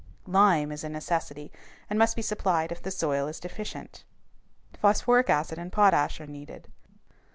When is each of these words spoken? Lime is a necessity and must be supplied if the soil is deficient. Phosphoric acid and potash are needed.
Lime 0.25 0.71
is 0.71 0.83
a 0.83 0.89
necessity 0.89 1.51
and 1.87 1.99
must 1.99 2.15
be 2.15 2.23
supplied 2.23 2.71
if 2.71 2.81
the 2.81 2.89
soil 2.89 3.27
is 3.27 3.39
deficient. 3.39 4.03
Phosphoric 4.79 5.29
acid 5.29 5.59
and 5.59 5.71
potash 5.71 6.19
are 6.19 6.25
needed. 6.25 6.67